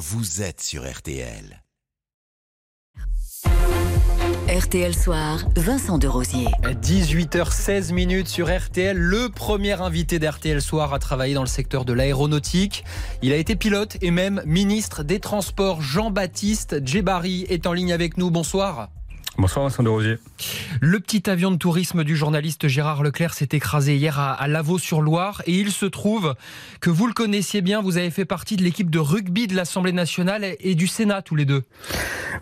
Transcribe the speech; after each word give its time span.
vous 0.00 0.40
êtes 0.40 0.62
sur 0.62 0.90
RTL. 0.90 1.62
RTL 4.48 4.96
Soir, 4.96 5.44
Vincent 5.56 5.98
de 5.98 6.08
Rosier. 6.08 6.46
18h16 6.62 7.92
minutes 7.92 8.28
sur 8.28 8.48
RTL. 8.48 8.96
Le 8.96 9.28
premier 9.28 9.78
invité 9.82 10.18
d'RTL 10.18 10.62
Soir 10.62 10.94
a 10.94 10.98
travaillé 10.98 11.34
dans 11.34 11.42
le 11.42 11.46
secteur 11.46 11.84
de 11.84 11.92
l'aéronautique. 11.92 12.82
Il 13.20 13.34
a 13.34 13.36
été 13.36 13.56
pilote 13.56 13.98
et 14.00 14.10
même 14.10 14.42
ministre 14.46 15.02
des 15.02 15.20
Transports. 15.20 15.82
Jean-Baptiste 15.82 16.80
Djebari 16.82 17.44
est 17.50 17.66
en 17.66 17.74
ligne 17.74 17.92
avec 17.92 18.16
nous. 18.16 18.30
Bonsoir. 18.30 18.88
Bonsoir 19.38 19.64
Vincent 19.64 19.82
de 19.82 19.88
Rosier. 19.88 20.18
Le 20.80 21.00
petit 21.00 21.30
avion 21.30 21.50
de 21.50 21.56
tourisme 21.56 22.04
du 22.04 22.16
journaliste 22.16 22.68
Gérard 22.68 23.02
Leclerc 23.02 23.32
s'est 23.32 23.48
écrasé 23.52 23.96
hier 23.96 24.18
à, 24.18 24.32
à 24.32 24.48
Lavaux-sur-Loire 24.48 25.42
et 25.46 25.52
il 25.52 25.72
se 25.72 25.86
trouve 25.86 26.34
que 26.80 26.90
vous 26.90 27.06
le 27.06 27.12
connaissiez 27.12 27.62
bien, 27.62 27.80
vous 27.80 27.96
avez 27.96 28.10
fait 28.10 28.24
partie 28.24 28.56
de 28.56 28.62
l'équipe 28.62 28.90
de 28.90 28.98
rugby 28.98 29.46
de 29.46 29.54
l'Assemblée 29.54 29.92
nationale 29.92 30.44
et 30.58 30.74
du 30.74 30.86
Sénat 30.86 31.22
tous 31.22 31.36
les 31.36 31.44
deux. 31.44 31.62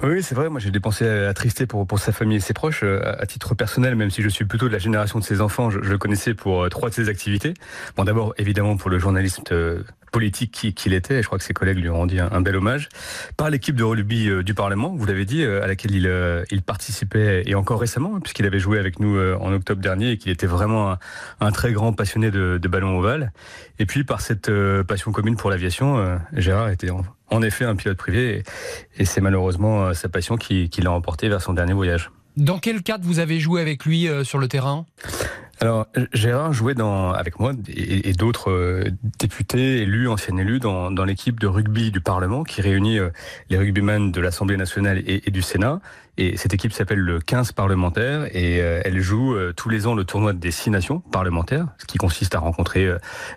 Oui, 0.03 0.23
c'est 0.23 0.35
vrai, 0.35 0.49
moi 0.49 0.61
j'ai 0.61 0.71
dépensé 0.71 1.09
attristé 1.09 1.67
pour, 1.67 1.87
pour 1.87 1.99
sa 1.99 2.13
famille 2.13 2.39
et 2.39 2.41
ses 2.41 2.55
proches. 2.55 2.83
Euh, 2.83 3.01
à 3.19 3.27
titre 3.27 3.55
personnel, 3.55 3.95
même 3.95 4.11
si 4.11 4.23
je 4.23 4.29
suis 4.29 4.45
plutôt 4.45 4.69
de 4.69 4.73
la 4.73 4.79
génération 4.79 5.19
de 5.19 5.25
ses 5.25 5.41
enfants, 5.41 5.71
je, 5.71 5.81
je 5.83 5.91
le 5.91 5.99
connaissais 5.99 6.35
pour 6.35 6.65
euh, 6.65 6.69
trois 6.69 6.89
de 6.89 6.95
ses 6.95 7.09
activités. 7.09 7.55
Bon, 7.97 8.05
d'abord, 8.05 8.35
évidemment, 8.39 8.77
pour 8.77 8.91
le 8.91 8.99
journaliste 8.99 9.53
euh, 9.53 9.83
politique 10.13 10.75
qu'il 10.75 10.93
était, 10.93 11.19
et 11.19 11.23
je 11.23 11.27
crois 11.27 11.39
que 11.39 11.45
ses 11.45 11.55
collègues 11.55 11.79
lui 11.79 11.89
ont 11.89 11.97
rendu 11.97 12.19
un, 12.21 12.41
bel 12.41 12.57
hommage, 12.57 12.89
par 13.37 13.51
l'équipe 13.51 13.75
de 13.75 13.85
rugby 13.85 14.31
du 14.43 14.55
Parlement, 14.55 14.95
vous 14.95 15.07
l'avez 15.07 15.25
dit, 15.25 15.45
à 15.45 15.67
laquelle 15.67 15.95
il, 15.95 16.11
il 16.51 16.63
participait, 16.63 17.43
et 17.47 17.55
encore 17.55 17.81
récemment, 17.81 18.17
hein, 18.17 18.21
puisqu'il 18.21 18.47
avait 18.47 18.59
joué 18.59 18.79
avec 18.79 19.01
nous 19.01 19.19
en 19.19 19.53
octobre 19.53 19.81
dernier, 19.81 20.13
et 20.13 20.19
qu'il 20.19 20.33
était 20.33 20.47
vraiment 20.47 20.97
un, 21.41 21.51
très 21.53 21.73
grand 21.73 21.93
passionné 21.93 22.31
de, 22.31 22.69
ballon 22.69 22.99
ovale. 22.99 23.33
Et 23.79 23.87
puis 23.87 24.05
par 24.05 24.21
cette 24.21 24.51
passion 24.87 25.13
commune 25.13 25.37
pour 25.37 25.51
l'aviation, 25.51 26.19
Gérard 26.35 26.71
était 26.71 26.91
en, 26.91 27.43
effet 27.43 27.65
un 27.65 27.77
pilote 27.77 27.99
privé, 27.99 28.43
et, 28.97 29.05
c'est 29.05 29.21
malheureusement 29.21 29.95
sa 29.95 30.09
passion 30.09 30.37
qui, 30.37 30.71
l'a 30.83 30.93
emporté 30.93 31.29
vers 31.29 31.43
son 31.43 31.53
dernier 31.53 31.73
voyage. 31.73 32.11
Dans 32.39 32.61
quel 32.61 32.85
cadre 32.85 33.05
vous 33.05 33.19
avez 33.19 33.41
joué 33.41 33.61
avec 33.61 33.85
lui 33.85 34.07
euh, 34.07 34.23
sur 34.23 34.39
le 34.39 34.47
terrain? 34.47 34.87
Alors, 35.61 35.87
Gérard 36.13 36.53
jouait 36.53 36.75
avec 36.81 37.41
moi 37.41 37.53
et, 37.69 38.13
d'autres 38.13 38.51
euh, 38.51 38.91
députés, 39.19 39.83
élus, 39.83 40.09
anciens 40.09 40.37
élus, 40.37 40.61
dans, 40.61 41.05
l'équipe 41.05 41.41
de 41.41 41.47
rugby 41.47 41.91
du 41.91 42.01
Parlement 42.01 42.45
qui 42.45 42.61
réunit 42.61 42.99
euh, 42.99 43.11
les 43.51 43.57
rugbymen 43.57 44.13
de 44.13 44.21
l'Assemblée 44.21 44.57
nationale 44.57 45.03
et, 45.07 45.31
du 45.31 45.43
Sénat. 45.43 45.81
Et 46.21 46.37
cette 46.37 46.53
équipe 46.53 46.73
s'appelle 46.73 46.99
le 46.99 47.21
15 47.21 47.53
parlementaire 47.53 48.25
et 48.37 48.61
euh, 48.61 48.81
elle 48.85 49.01
joue 49.01 49.37
tous 49.57 49.69
les 49.69 49.87
ans 49.87 49.95
le 49.95 50.05
tournoi 50.05 50.33
des 50.33 50.51
six 50.51 50.69
nations 50.69 50.99
parlementaires, 50.99 51.67
ce 51.79 51.87
qui 51.87 51.97
consiste 51.97 52.35
à 52.35 52.41
rencontrer 52.41 52.89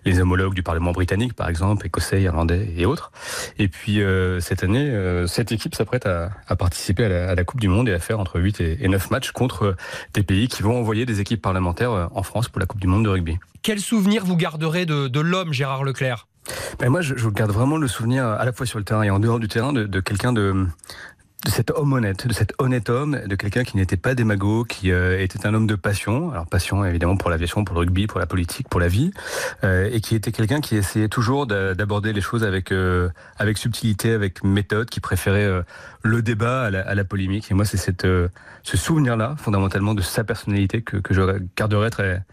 les 0.04 0.20
homologues 0.20 0.56
du 0.56 0.64
Parlement 0.64 0.92
britannique, 0.92 1.34
par 1.34 1.48
exemple, 1.48 1.86
écossais, 1.86 2.22
irlandais 2.22 2.74
et 2.76 2.86
autres. 2.86 3.12
Et 3.60 3.68
puis 3.68 4.02
cette 4.40 4.64
année, 4.64 4.92
cette 5.28 5.52
équipe 5.52 5.76
s'apprête 5.76 6.08
à, 6.08 6.32
participer 6.56 7.06
à 7.06 7.10
la, 7.10 7.30
à 7.30 7.36
la, 7.36 7.44
Coupe 7.44 7.60
du 7.60 7.68
Monde 7.68 7.88
et 7.88 7.94
à 7.94 8.00
faire 8.00 8.20
entre 8.20 8.40
8 8.40 8.62
et, 8.62 8.84
et 8.84 8.88
9 8.88 9.12
matchs 9.12 9.32
contre 9.32 9.76
des 10.16 10.24
pays 10.24 10.48
qui 10.48 10.64
vont 10.64 10.80
envoyer 10.80 11.06
des 11.06 11.20
équipes 11.20 11.42
parlementaires 11.42 12.11
en 12.14 12.24
France 12.24 12.50
pour 12.50 12.60
la 12.60 12.66
Coupe 12.66 12.80
du 12.80 12.88
Monde 12.88 13.06
de 13.06 13.10
rugby. 13.10 13.38
Quel 13.62 13.80
souvenir 13.80 14.26
vous 14.26 14.36
garderez 14.36 14.86
de, 14.86 15.08
de 15.08 15.20
l'homme 15.20 15.54
Gérard 15.54 15.84
Leclerc? 15.84 16.28
Ben 16.80 16.90
Moi, 16.90 17.02
je, 17.02 17.16
je, 17.16 17.30
garde 17.30 17.52
vraiment 17.52 17.78
le 17.78 17.88
souvenir, 17.88 18.26
à 18.26 18.44
la 18.46 18.52
fois 18.52 18.66
sur 18.66 18.80
le 18.80 18.86
terrain 18.86 19.04
et 19.04 19.10
en 19.10 19.20
dehors 19.20 19.40
du 19.40 19.48
terrain, 19.48 19.74
de, 19.74 19.86
de 19.86 20.00
quelqu'un 20.00 20.34
de 20.34 20.66
de 21.44 21.50
cet 21.50 21.72
homme 21.72 21.94
honnête, 21.94 22.28
de 22.28 22.34
cet 22.34 22.54
honnête 22.60 22.90
homme, 22.90 23.20
de 23.26 23.36
quelqu'un 23.36 23.64
qui 23.64 23.78
n'était 23.78 23.98
pas 23.98 24.14
démago, 24.14 24.64
qui 24.64 24.92
euh, 24.92 25.20
était 25.20 25.46
un 25.48 25.54
homme 25.54 25.66
de 25.66 25.76
passion, 25.76 26.32
alors 26.32 26.46
passion 26.46 26.86
évidemment 26.86 27.18
pour 27.18 27.30
l'aviation, 27.30 27.64
pour 27.64 27.74
le 27.74 27.80
rugby, 27.80 28.06
pour 28.06 28.20
la 28.20 28.28
politique, 28.28 28.70
pour 28.70 28.80
la 28.80 28.88
vie, 28.88 29.12
euh, 29.64 29.90
et 29.92 30.02
qui 30.02 30.16
était 30.16 30.32
quelqu'un 30.32 30.62
qui 30.62 30.76
essayait 30.76 31.10
toujours 31.10 31.48
d'aborder 31.48 32.14
les 32.14 32.22
choses 32.22 32.44
avec 32.44 32.72
euh, 32.72 33.10
avec 33.38 33.58
subtilité, 33.58 34.12
avec 34.12 34.44
méthode, 34.44 34.90
qui 34.90 35.00
préférait 35.00 35.50
le 36.04 36.22
débat 36.22 36.64
à 36.64 36.96
la, 36.96 37.04
polémique. 37.04 37.50
Et 37.50 37.54
moi, 37.54 37.66
c'est 37.66 37.78
cette 37.78 38.06
ce 38.06 38.78
souvenir-là, 38.78 39.36
fondamentalement, 39.38 39.96
de 39.96 40.02
sa 40.02 40.24
personnalité 40.24 40.82
que, 40.82 40.98
que 40.98 41.14
je 41.14 41.22
garderai 41.58 41.90
très 41.90 42.24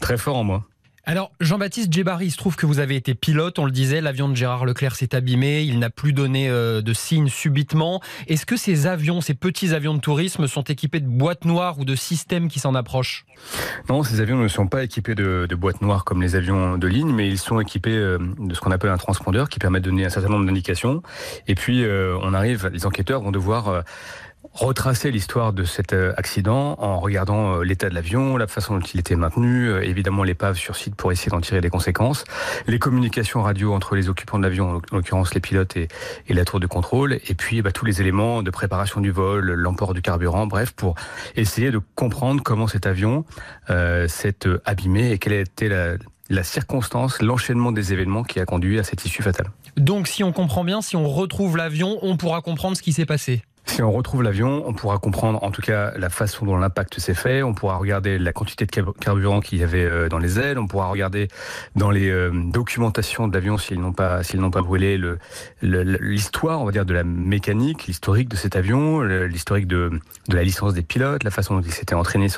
très 0.00 0.18
fort 0.18 0.36
en 0.36 0.44
moi. 0.44 0.64
Alors, 1.10 1.32
Jean-Baptiste 1.40 1.90
Djebari, 1.90 2.26
il 2.26 2.30
se 2.30 2.36
trouve 2.36 2.54
que 2.54 2.66
vous 2.66 2.80
avez 2.80 2.94
été 2.94 3.14
pilote, 3.14 3.58
on 3.58 3.64
le 3.64 3.70
disait, 3.70 4.02
l'avion 4.02 4.28
de 4.28 4.34
Gérard 4.34 4.66
Leclerc 4.66 4.94
s'est 4.94 5.14
abîmé, 5.14 5.62
il 5.62 5.78
n'a 5.78 5.88
plus 5.88 6.12
donné 6.12 6.50
euh, 6.50 6.82
de 6.82 6.92
signes 6.92 7.30
subitement. 7.30 8.02
Est-ce 8.26 8.44
que 8.44 8.58
ces 8.58 8.86
avions, 8.86 9.22
ces 9.22 9.32
petits 9.32 9.72
avions 9.72 9.94
de 9.94 10.00
tourisme, 10.00 10.46
sont 10.46 10.64
équipés 10.64 11.00
de 11.00 11.08
boîtes 11.08 11.46
noires 11.46 11.78
ou 11.78 11.86
de 11.86 11.94
systèmes 11.94 12.48
qui 12.48 12.58
s'en 12.58 12.74
approchent? 12.74 13.24
Non, 13.88 14.02
ces 14.02 14.20
avions 14.20 14.36
ne 14.36 14.48
sont 14.48 14.66
pas 14.66 14.84
équipés 14.84 15.14
de, 15.14 15.48
boîtes 15.54 15.80
noires 15.80 16.04
comme 16.04 16.20
les 16.20 16.36
avions 16.36 16.76
de 16.76 16.86
ligne, 16.86 17.14
mais 17.14 17.26
ils 17.26 17.38
sont 17.38 17.58
équipés 17.58 17.96
euh, 17.96 18.18
de 18.38 18.52
ce 18.52 18.60
qu'on 18.60 18.70
appelle 18.70 18.90
un 18.90 18.98
transpondeur 18.98 19.48
qui 19.48 19.58
permet 19.58 19.80
de 19.80 19.86
donner 19.86 20.04
un 20.04 20.10
certain 20.10 20.28
nombre 20.28 20.44
d'indications. 20.44 21.02
Et 21.46 21.54
puis, 21.54 21.84
euh, 21.84 22.18
on 22.20 22.34
arrive, 22.34 22.68
les 22.70 22.84
enquêteurs 22.84 23.22
vont 23.22 23.32
devoir 23.32 23.82
retracer 24.52 25.10
l'histoire 25.10 25.52
de 25.52 25.64
cet 25.64 25.92
euh, 25.92 26.12
accident 26.16 26.76
en 26.78 26.98
regardant 26.98 27.56
euh, 27.56 27.62
l'état 27.62 27.88
de 27.88 27.94
l'avion, 27.94 28.36
la 28.36 28.46
façon 28.46 28.78
dont 28.78 28.84
il 28.84 28.98
était 28.98 29.14
maintenu, 29.14 29.68
euh, 29.68 29.82
évidemment 29.82 30.24
l'épave 30.24 30.56
sur 30.56 30.74
site 30.74 30.94
pour 30.96 31.12
essayer 31.12 31.30
d'en 31.30 31.40
tirer 31.40 31.60
des 31.60 31.70
conséquences, 31.70 32.24
les 32.66 32.78
communications 32.78 33.42
radio 33.42 33.72
entre 33.72 33.94
les 33.94 34.08
occupants 34.08 34.38
de 34.38 34.44
l'avion, 34.44 34.76
en 34.76 34.96
l'occurrence 34.96 35.34
les 35.34 35.40
pilotes 35.40 35.76
et, 35.76 35.88
la 36.28 36.44
tour 36.44 36.60
de 36.60 36.66
contrôle, 36.66 37.14
et 37.28 37.34
puis 37.34 37.62
bah, 37.62 37.72
tous 37.72 37.84
les 37.84 38.00
éléments 38.00 38.42
de 38.42 38.50
préparation 38.50 39.00
du 39.00 39.10
vol, 39.10 39.52
l'emport 39.52 39.94
du 39.94 40.02
carburant, 40.02 40.46
bref, 40.46 40.72
pour 40.72 40.94
essayer 41.36 41.70
de 41.70 41.80
comprendre 41.94 42.42
comment 42.42 42.68
cet 42.68 42.86
avion 42.86 43.24
s'est 43.68 44.38
abîmé 44.64 45.10
et 45.10 45.18
quelle 45.18 45.32
été 45.32 45.68
la, 45.68 45.94
la 46.30 46.42
circonstance, 46.44 47.20
l'enchaînement 47.22 47.72
des 47.72 47.92
événements 47.92 48.22
qui 48.22 48.38
a 48.40 48.44
conduit 48.44 48.78
à 48.78 48.84
cette 48.84 49.04
issue 49.04 49.22
fatale. 49.22 49.50
Donc 49.76 50.06
si 50.06 50.22
on 50.22 50.32
comprend 50.32 50.64
bien, 50.64 50.80
si 50.80 50.96
on 50.96 51.08
retrouve 51.08 51.56
l'avion, 51.56 51.98
on 52.02 52.16
pourra 52.16 52.40
comprendre 52.40 52.76
ce 52.76 52.82
qui 52.82 52.92
s'est 52.92 53.06
passé. 53.06 53.42
Si 53.68 53.82
on 53.82 53.92
retrouve 53.92 54.22
l'avion, 54.22 54.64
on 54.66 54.72
pourra 54.72 54.98
comprendre 54.98 55.44
en 55.44 55.50
tout 55.50 55.60
cas 55.60 55.92
la 55.96 56.08
façon 56.08 56.46
dont 56.46 56.56
l'impact 56.56 56.98
s'est 56.98 57.14
fait, 57.14 57.42
on 57.42 57.52
pourra 57.52 57.76
regarder 57.76 58.18
la 58.18 58.32
quantité 58.32 58.64
de 58.64 58.70
carburant 58.98 59.40
qu'il 59.40 59.58
y 59.58 59.62
avait 59.62 59.84
euh, 59.84 60.08
dans 60.08 60.18
les 60.18 60.40
ailes, 60.40 60.58
on 60.58 60.66
pourra 60.66 60.86
regarder 60.86 61.28
dans 61.76 61.90
les 61.90 62.08
euh, 62.08 62.30
documentations 62.32 63.28
de 63.28 63.34
l'avion 63.34 63.58
s'ils 63.58 63.78
n'ont 63.78 63.92
pas 63.92 64.22
s'ils 64.22 64.40
n'ont 64.40 64.50
pas 64.50 64.62
brûlé 64.62 64.98
l'histoire, 65.60 66.60
on 66.60 66.64
va 66.64 66.72
dire 66.72 66.86
de 66.86 66.94
la 66.94 67.04
mécanique, 67.04 67.86
l'historique 67.86 68.28
de 68.28 68.36
cet 68.36 68.56
avion, 68.56 69.02
l'historique 69.02 69.66
de, 69.66 69.90
de 70.28 70.34
la 70.34 70.42
licence 70.42 70.72
des 70.72 70.82
pilotes, 70.82 71.22
la 71.22 71.30
façon 71.30 71.56
dont 71.56 71.62
ils 71.62 71.72
s'étaient 71.72 71.94
entraînés 71.94 72.28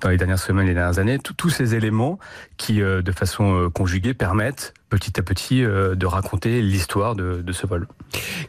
dans 0.00 0.08
les 0.08 0.16
dernières 0.16 0.38
semaines, 0.38 0.66
les 0.66 0.74
dernières 0.74 1.00
années, 1.00 1.18
tous 1.18 1.50
ces 1.50 1.74
éléments 1.74 2.18
qui 2.56 2.80
euh, 2.80 3.02
de 3.02 3.12
façon 3.12 3.70
conjuguée 3.74 4.14
permettent 4.14 4.72
petit 4.90 5.18
à 5.18 5.22
petit 5.22 5.64
euh, 5.64 5.94
de 5.94 6.04
raconter 6.04 6.60
l'histoire 6.60 7.14
de, 7.14 7.40
de, 7.40 7.52
ce 7.52 7.66
vol. 7.66 7.86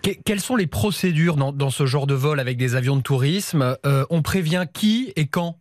Que, 0.01 0.09
quelles 0.25 0.41
sont 0.41 0.55
les 0.55 0.67
procédures 0.67 1.37
dans, 1.37 1.53
dans, 1.53 1.69
ce 1.69 1.85
genre 1.85 2.07
de 2.07 2.10
vol 2.13 2.39
avec 2.39 2.57
des 2.57 2.75
avions 2.75 2.95
de 2.95 3.01
tourisme. 3.01 3.77
Euh, 3.85 4.05
On 4.09 4.21
prévient 4.21 4.65
qui 4.71 5.13
et 5.15 5.27
quand? 5.27 5.57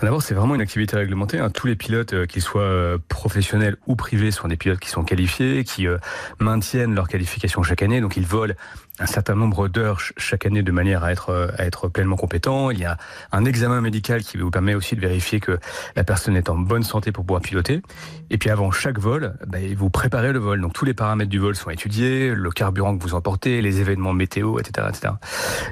D'abord, 0.00 0.22
c'est 0.22 0.34
vraiment 0.34 0.54
une 0.54 0.60
activité 0.60 0.96
réglementée. 0.96 1.38
Hein. 1.38 1.50
Tous 1.50 1.66
les 1.66 1.76
pilotes, 1.76 2.12
euh, 2.12 2.26
qu'ils 2.26 2.42
soient 2.42 2.62
euh, 2.62 2.98
professionnels 3.08 3.76
ou 3.86 3.96
privés, 3.96 4.30
sont 4.30 4.48
des 4.48 4.56
pilotes 4.56 4.80
qui 4.80 4.90
sont 4.90 5.04
qualifiés, 5.04 5.64
qui 5.64 5.86
euh, 5.86 5.98
maintiennent 6.38 6.94
leur 6.94 7.08
qualification 7.08 7.62
chaque 7.62 7.82
année. 7.82 8.00
Donc, 8.00 8.16
ils 8.16 8.26
volent 8.26 8.54
un 9.00 9.06
certain 9.06 9.34
nombre 9.34 9.66
d'heures 9.66 10.00
chaque 10.16 10.46
année 10.46 10.62
de 10.62 10.70
manière 10.70 11.02
à 11.02 11.10
être, 11.12 11.88
pleinement 11.88 12.14
compétent. 12.14 12.70
Il 12.70 12.78
y 12.78 12.84
a 12.84 12.96
un 13.32 13.44
examen 13.44 13.80
médical 13.80 14.22
qui 14.22 14.36
vous 14.36 14.52
permet 14.52 14.74
aussi 14.74 14.94
de 14.94 15.00
vérifier 15.00 15.40
que 15.40 15.58
la 15.96 16.04
personne 16.04 16.36
est 16.36 16.48
en 16.48 16.56
bonne 16.56 16.84
santé 16.84 17.10
pour 17.10 17.26
pouvoir 17.26 17.42
piloter. 17.42 17.82
Et 18.30 18.38
puis, 18.38 18.50
avant 18.50 18.70
chaque 18.70 19.00
vol, 19.00 19.34
bah, 19.48 19.58
vous 19.76 19.90
préparez 19.90 20.32
le 20.32 20.38
vol. 20.38 20.60
Donc, 20.60 20.74
tous 20.74 20.84
les 20.84 20.94
paramètres 20.94 21.30
du 21.30 21.40
vol 21.40 21.56
sont 21.56 21.70
étudiés, 21.70 22.32
le 22.34 22.50
carburant 22.50 22.96
que 22.96 23.02
vous 23.02 23.14
emportez, 23.14 23.60
les 23.62 23.80
événements 23.80 24.12
météo, 24.12 24.60
etc. 24.60 24.86
etc. 24.90 25.14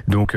Donc, 0.09 0.35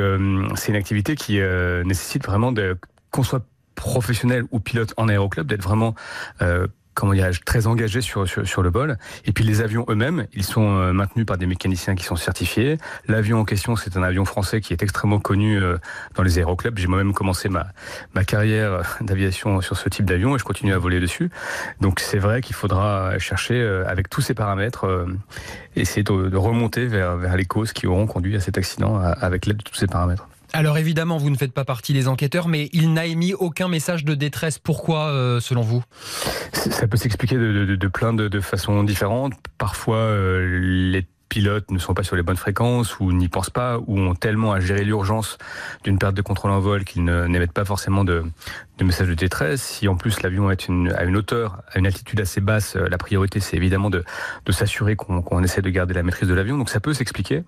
c'est 0.54 0.68
une 0.70 0.76
activité 0.76 1.16
qui 1.16 1.40
euh, 1.40 1.84
nécessite 1.84 2.24
vraiment 2.24 2.52
de 2.52 2.76
qu'on 3.16 3.22
soit 3.22 3.46
professionnel 3.74 4.44
ou 4.50 4.60
pilote 4.60 4.92
en 4.96 5.08
aéroclub, 5.08 5.46
d'être 5.46 5.62
vraiment 5.62 5.94
euh, 6.42 6.66
comment 6.92 7.12
dirais-je, 7.12 7.42
très 7.42 7.66
engagé 7.66 8.00
sur, 8.00 8.22
le 8.24 8.70
vol. 8.70 8.96
Et 9.26 9.32
puis 9.32 9.44
les 9.44 9.60
avions 9.60 9.84
eux-mêmes, 9.90 10.26
ils 10.32 10.44
sont 10.44 10.78
euh, 10.78 10.92
maintenus 10.94 11.26
par 11.26 11.36
des 11.36 11.44
mécaniciens 11.44 11.94
qui 11.94 12.04
sont 12.04 12.16
certifiés. 12.16 12.78
L'avion 13.06 13.38
en 13.38 13.44
question, 13.44 13.76
c'est 13.76 13.98
un 13.98 14.02
avion 14.02 14.24
français 14.24 14.62
qui 14.62 14.72
est 14.72 14.82
extrêmement 14.82 15.20
connu 15.20 15.62
euh, 15.62 15.76
dans 16.14 16.22
les 16.22 16.38
aéroclubs. 16.38 16.78
J'ai 16.78 16.86
moi-même 16.86 17.12
commencé 17.12 17.50
ma, 17.50 17.66
carrière 18.24 18.82
d'aviation 19.02 19.60
sur 19.60 19.76
ce 19.76 19.90
type 19.90 20.06
d'avion 20.06 20.36
et 20.36 20.38
je 20.38 20.44
continue 20.44 20.72
à 20.72 20.78
voler 20.78 21.00
dessus. 21.00 21.30
Donc 21.82 22.00
c'est 22.00 22.18
vrai 22.18 22.40
qu'il 22.40 22.56
faudra 22.56 23.18
chercher 23.18 23.62
avec 23.86 24.08
tous 24.08 24.22
ces 24.22 24.34
paramètres, 24.34 25.06
essayer 25.76 26.02
de, 26.02 26.28
de, 26.28 26.36
remonter 26.36 26.86
vers 26.86 27.36
les 27.36 27.44
causes 27.44 27.72
qui 27.72 27.86
auront 27.86 28.06
conduit 28.06 28.36
à 28.36 28.40
cet 28.40 28.58
accident 28.58 28.98
avec 28.98 29.46
l'aide 29.46 29.58
de 29.58 29.62
tous 29.62 29.74
ces 29.74 29.86
paramètres. 29.86 30.26
Alors 30.52 30.78
évidemment, 30.78 31.18
vous 31.18 31.30
ne 31.30 31.36
faites 31.36 31.52
pas 31.52 31.64
partie 31.64 31.92
des 31.92 32.08
enquêteurs, 32.08 32.48
mais 32.48 32.68
il 32.72 32.92
n'a 32.92 33.06
émis 33.06 33.34
aucun 33.34 33.68
message 33.68 34.04
de 34.04 34.14
détresse. 34.14 34.58
Pourquoi, 34.58 35.08
euh, 35.08 35.40
selon 35.40 35.62
vous? 35.62 35.82
Ça 36.52 36.86
peut 36.86 36.96
s'expliquer 36.96 37.36
de, 37.36 37.88
plein 37.88 38.12
de, 38.12 38.28
de, 38.28 38.40
façons 38.40 38.82
différentes. 38.82 39.34
Parfois, 39.58 39.98
euh, 39.98 40.58
les 40.90 41.06
pilotes 41.28 41.70
ne 41.70 41.78
sont 41.78 41.94
pas 41.94 42.02
sur 42.02 42.16
les 42.16 42.22
bonnes 42.22 42.36
fréquences 42.36 43.00
ou 43.00 43.12
n'y 43.12 43.28
pensent 43.28 43.50
pas 43.50 43.78
ou 43.86 43.98
ont 43.98 44.14
tellement 44.14 44.52
à 44.52 44.60
gérer 44.60 44.84
l'urgence 44.84 45.38
d'une 45.84 45.98
perte 45.98 46.14
de 46.14 46.22
contrôle 46.22 46.50
en 46.50 46.60
vol 46.60 46.84
qu'ils 46.84 47.04
n'émettent 47.04 47.52
pas 47.52 47.64
forcément 47.64 48.04
de, 48.04 48.24
de 48.78 48.84
messages 48.84 49.08
de 49.08 49.14
détresse. 49.14 49.62
Si 49.62 49.88
en 49.88 49.96
plus 49.96 50.22
l'avion 50.22 50.50
est 50.50 50.68
une, 50.68 50.92
à 50.92 51.04
une 51.04 51.16
hauteur, 51.16 51.62
à 51.72 51.78
une 51.78 51.86
altitude 51.86 52.20
assez 52.20 52.40
basse, 52.40 52.76
euh, 52.76 52.88
la 52.88 52.98
priorité 52.98 53.40
c'est 53.40 53.56
évidemment 53.56 53.90
de, 53.90 54.04
de 54.44 54.52
s'assurer 54.52 54.96
qu'on 54.96 55.42
essaie 55.42 55.62
de 55.62 55.70
garder 55.70 55.94
la 55.94 56.02
maîtrise 56.02 56.28
de 56.28 56.34
l'avion. 56.34 56.58
Donc 56.58 56.70
ça 56.70 56.80
peut 56.80 56.94
s'expliquer. 56.94 57.44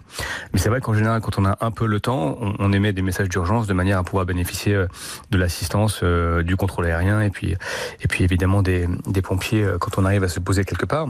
Mais 0.53 0.59
c'est 0.59 0.69
vrai 0.69 0.81
qu'en 0.81 0.95
général, 0.95 1.21
quand 1.21 1.39
on 1.39 1.45
a 1.45 1.57
un 1.61 1.71
peu 1.71 1.87
le 1.87 2.01
temps, 2.01 2.37
on, 2.41 2.55
on 2.59 2.73
émet 2.73 2.93
des 2.93 3.03
messages 3.03 3.29
d'urgence 3.29 3.67
de 3.67 3.75
manière 3.75 3.99
à 3.99 4.05
pouvoir 4.05 4.27
bénéficier 4.27 4.75
euh, 4.75 4.87
de 5.31 5.39
l'assistance 5.39 6.01
euh, 6.03 6.43
du 6.43 6.57
contrôle 6.57 6.87
aérien 6.87 7.21
et 7.21 7.31
puis, 7.31 7.57
et 8.01 8.09
puis 8.09 8.25
évidemment 8.25 8.63
des, 8.63 8.89
des 9.07 9.23
pompiers 9.23 9.67
quand 9.81 9.99
on 9.99 10.05
arrive 10.05 10.25
à 10.25 10.29
se 10.29 10.41
poser 10.41 10.65
quelque 10.65 10.87
part. 10.87 11.09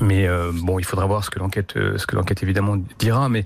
Mais 0.00 0.26
euh, 0.26 0.50
bon, 0.52 0.78
il 0.78 0.84
faudra 0.84 1.06
voir 1.06 1.24
ce 1.24 1.30
que 1.30 1.38
l'enquête, 1.38 1.76
euh, 1.76 1.98
ce 1.98 2.06
que 2.06 2.16
l'enquête 2.16 2.42
évidemment 2.42 2.76
dira. 2.98 3.28
Mais 3.28 3.44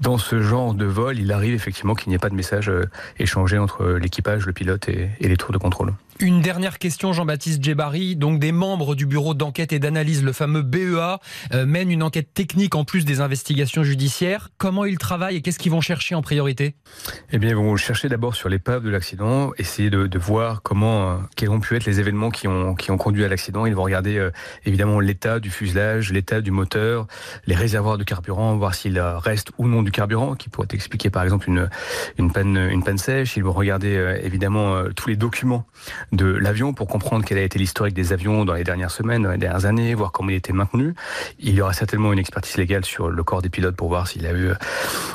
dans 0.00 0.18
ce 0.18 0.42
genre 0.42 0.74
de 0.74 0.84
vol, 0.84 1.18
il 1.18 1.32
arrive 1.32 1.54
effectivement 1.54 1.94
qu'il 1.94 2.10
n'y 2.10 2.14
ait 2.14 2.18
pas 2.18 2.30
de 2.30 2.34
message 2.34 2.68
euh, 2.68 2.84
échangé 3.18 3.58
entre 3.58 3.84
l'équipage, 3.86 4.46
le 4.46 4.52
pilote 4.52 4.88
et, 4.88 5.10
et 5.20 5.28
les 5.28 5.36
tours 5.36 5.52
de 5.52 5.58
contrôle. 5.58 5.94
Une 6.20 6.40
dernière 6.40 6.80
question, 6.80 7.12
Jean-Baptiste 7.12 7.62
Djebari. 7.62 8.16
Donc, 8.16 8.40
des 8.40 8.50
membres 8.50 8.96
du 8.96 9.06
bureau 9.06 9.34
d'enquête 9.34 9.72
et 9.72 9.78
d'analyse, 9.78 10.24
le 10.24 10.32
fameux 10.32 10.62
BEA, 10.62 11.20
euh, 11.54 11.64
mènent 11.64 11.92
une 11.92 12.02
enquête 12.02 12.34
technique 12.34 12.74
en 12.74 12.82
plus 12.82 13.04
des 13.04 13.20
investigations 13.20 13.84
judiciaires. 13.84 14.48
Comment 14.58 14.84
ils 14.84 14.98
travaillent 14.98 15.36
et 15.36 15.42
qu'est-ce 15.42 15.60
qu'ils 15.60 15.70
vont 15.70 15.80
chercher 15.80 16.16
en 16.16 16.22
priorité? 16.22 16.74
Eh 17.30 17.38
bien, 17.38 17.50
ils 17.50 17.54
vont 17.54 17.76
chercher 17.76 18.08
d'abord 18.08 18.34
sur 18.34 18.48
l'épave 18.48 18.82
de 18.82 18.90
l'accident, 18.90 19.52
essayer 19.58 19.90
de, 19.90 20.18
voir 20.18 20.62
comment, 20.62 21.10
euh, 21.10 21.16
quels 21.36 21.50
ont 21.50 21.60
pu 21.60 21.76
être 21.76 21.84
les 21.84 22.00
événements 22.00 22.30
qui 22.30 22.48
ont, 22.48 22.74
conduit 22.74 23.24
à 23.24 23.28
l'accident. 23.28 23.64
Ils 23.64 23.76
vont 23.76 23.84
regarder 23.84 24.18
euh, 24.18 24.32
évidemment 24.64 24.98
l'état 24.98 25.38
du 25.38 25.50
fuselage, 25.50 26.12
l'état 26.12 26.40
du 26.40 26.50
moteur, 26.50 27.06
les 27.46 27.54
réservoirs 27.54 27.96
de 27.96 28.02
carburant, 28.02 28.56
voir 28.56 28.74
s'il 28.74 28.98
reste 28.98 29.52
ou 29.56 29.68
non 29.68 29.84
du 29.84 29.92
carburant, 29.92 30.34
qui 30.34 30.48
pourrait 30.48 30.66
expliquer 30.72 31.10
par 31.10 31.22
exemple 31.22 31.48
une, 31.48 31.70
une, 32.18 32.32
panne, 32.32 32.98
sèche. 32.98 33.36
Ils 33.36 33.44
vont 33.44 33.52
regarder 33.52 34.18
évidemment 34.24 34.82
tous 34.96 35.10
les 35.10 35.16
documents 35.16 35.64
de 36.12 36.26
l'avion 36.26 36.72
pour 36.72 36.86
comprendre 36.86 37.24
quel 37.24 37.38
a 37.38 37.42
été 37.42 37.58
l'historique 37.58 37.94
des 37.94 38.12
avions 38.12 38.44
dans 38.44 38.54
les 38.54 38.64
dernières 38.64 38.90
semaines, 38.90 39.22
dans 39.22 39.30
les 39.30 39.38
dernières 39.38 39.66
années, 39.66 39.94
voir 39.94 40.12
comment 40.12 40.30
il 40.30 40.36
était 40.36 40.52
maintenu. 40.52 40.94
Il 41.38 41.54
y 41.54 41.60
aura 41.60 41.72
certainement 41.72 42.12
une 42.12 42.18
expertise 42.18 42.56
légale 42.56 42.84
sur 42.84 43.10
le 43.10 43.22
corps 43.22 43.42
des 43.42 43.50
pilotes 43.50 43.76
pour 43.76 43.88
voir 43.88 44.08
s'il 44.08 44.26
a 44.26 44.32
eu 44.32 44.48
euh, 44.48 44.54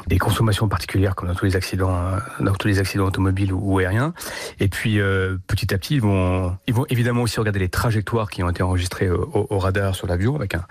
des 0.08 0.18
consommations 0.18 0.68
particulières 0.68 1.16
comme 1.16 1.30
dans 1.30 1.36
tous 1.36 1.46
les 1.46 1.56
accidents, 1.56 1.96
euh, 1.96 2.20
dans 2.44 2.54
tous 2.54 2.68
les 2.68 2.80
accidents 2.80 3.06
automobiles 3.06 3.54
ou, 3.54 3.80
aériens. 3.80 4.14
Et 4.60 4.68
puis 4.68 5.00
euh, 5.00 5.38
petit 5.48 5.74
à 5.74 5.78
petit, 5.78 5.96
ils 5.96 6.02
vont, 6.02 6.58
évidemment 6.90 7.24
aussi 7.24 7.40
regarder 7.40 7.60
les 7.60 7.70
trajectoires 7.70 8.30
qui 8.30 8.44
ont 8.44 8.50
été 8.50 8.64
enregistrées 8.64 9.10
au, 9.10 9.48
au 9.50 9.60
radar 9.60 9.96
sur 9.96 10.08
l'avion 10.08 10.36
avec 10.36 10.56
un, 10.56 10.66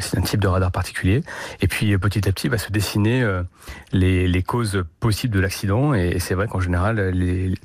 c'est 0.00 0.18
un 0.18 0.22
type 0.22 0.40
de 0.40 0.48
radar 0.48 0.72
particulier. 0.72 1.22
Et 1.60 1.68
puis 1.68 1.96
petit 1.98 2.28
à 2.28 2.32
petit 2.32 2.48
va 2.48 2.58
se 2.58 2.70
dessiner 2.70 3.26
les, 3.92 4.28
les 4.28 4.42
causes 4.42 4.84
possibles 5.00 5.34
de 5.34 5.40
l'accident. 5.40 5.94
Et 5.94 6.18
c'est 6.18 6.34
vrai 6.34 6.48
qu'en 6.48 6.60
général, 6.60 7.12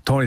tant 0.05 0.19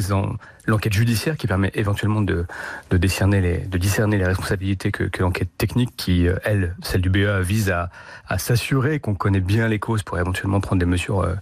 l'enquête 0.66 0.92
judiciaire 0.92 1.36
qui 1.36 1.46
permet 1.46 1.70
éventuellement 1.74 2.20
de, 2.20 2.46
discerner 2.92 3.40
les 3.40 4.24
responsabilités 4.24 4.92
que, 4.92 5.10
l'enquête 5.20 5.50
technique 5.58 5.94
qui, 5.96 6.28
euh, 6.28 6.36
elle, 6.44 6.74
celle 6.82 7.00
du 7.00 7.10
BEA, 7.10 7.40
vise 7.40 7.70
à, 7.70 7.90
s'assurer 8.38 8.98
qu'on 8.98 9.14
connaît 9.14 9.40
bien 9.40 9.68
les 9.68 9.78
causes 9.78 10.02
pour 10.02 10.18
éventuellement 10.18 10.60
prendre 10.60 10.80
des 10.80 10.86
mesures, 10.86 11.20
euh, 11.20 11.34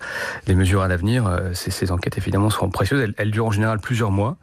à 0.82 0.88
l'avenir. 0.88 1.26
Euh, 1.26 1.52
ces, 1.54 1.92
enquêtes, 1.92 2.18
évidemment, 2.18 2.50
seront 2.50 2.70
précieuses. 2.70 3.12
Elles, 3.16 3.30
durent 3.30 3.46
en 3.46 3.50
général 3.52 3.78
plusieurs 3.78 4.10
mois. 4.10 4.36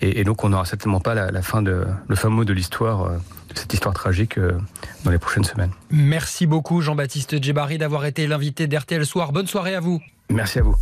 Et, 0.00 0.22
donc, 0.24 0.44
on 0.44 0.50
n'aura 0.50 0.64
certainement 0.64 1.00
pas 1.00 1.14
la, 1.14 1.42
fin 1.42 1.62
de, 1.62 1.86
le 2.06 2.16
fin 2.16 2.28
mot 2.28 2.44
de 2.44 2.52
l'histoire, 2.52 3.06
euh, 3.06 3.18
cette 3.54 3.72
histoire 3.72 3.94
tragique 3.94 4.38
euh, 4.38 4.58
dans 5.04 5.10
les 5.10 5.18
prochaines 5.18 5.44
semaines. 5.44 5.70
Merci 5.90 6.46
beaucoup, 6.46 6.80
Jean-Baptiste 6.80 7.42
Djebari, 7.42 7.78
d'avoir 7.78 8.04
été 8.06 8.26
l'invité 8.26 8.66
d'RTL 8.66 9.04
Soir. 9.04 9.32
Bonne 9.32 9.46
soirée 9.46 9.74
à 9.74 9.80
vous. 9.80 10.00
Merci 10.30 10.60
à 10.60 10.62
vous. 10.62 10.76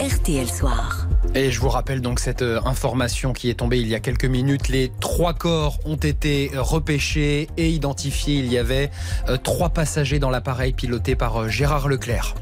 RTL 0.00 0.48
Soir. 0.50 1.06
Et 1.34 1.50
je 1.50 1.60
vous 1.60 1.68
rappelle 1.68 2.00
donc 2.00 2.18
cette 2.18 2.42
euh, 2.42 2.60
information 2.64 3.32
qui 3.32 3.48
est 3.48 3.54
tombée 3.54 3.80
il 3.80 3.88
y 3.88 3.94
a 3.94 4.00
quelques 4.00 4.24
minutes. 4.24 4.68
Les 4.68 4.90
trois 5.00 5.32
corps 5.32 5.78
ont 5.84 5.96
été 5.96 6.50
repêchés 6.54 7.48
et 7.56 7.70
identifiés. 7.70 8.38
Il 8.38 8.52
y 8.52 8.58
avait 8.58 8.90
euh, 9.28 9.36
trois 9.36 9.70
passagers 9.70 10.18
dans 10.18 10.28
l'appareil 10.28 10.72
piloté 10.72 11.14
par 11.14 11.42
euh, 11.42 11.48
Gérard 11.48 11.88
Leclerc. 11.88 12.34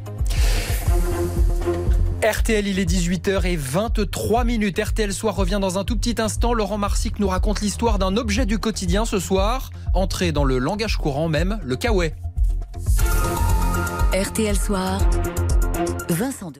RTL, 2.23 2.67
il 2.67 2.79
est 2.79 2.85
18h23 2.85 4.45
minutes. 4.45 4.79
RTL 4.79 5.11
Soir 5.11 5.35
revient 5.35 5.59
dans 5.59 5.79
un 5.79 5.85
tout 5.85 5.97
petit 5.97 6.21
instant. 6.21 6.53
Laurent 6.53 6.77
Marsic 6.77 7.19
nous 7.19 7.29
raconte 7.29 7.63
l'histoire 7.63 7.99
d'un 7.99 8.15
objet 8.19 8.45
du 8.45 8.59
quotidien 8.59 9.07
ce 9.07 9.19
soir, 9.19 9.71
entré 9.95 10.31
dans 10.31 10.45
le 10.45 10.59
langage 10.59 10.99
courant 10.99 11.29
même, 11.29 11.59
le 11.63 11.77
kawaii. 11.77 12.13
RTL 14.13 14.57
Soir, 14.57 15.01
Vincent 16.11 16.51
de 16.51 16.59